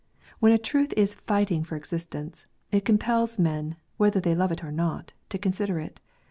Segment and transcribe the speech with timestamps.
[0.39, 4.71] When a truth is fighting for existence, it compels men, whether they love it or
[4.71, 5.99] not, to consider it.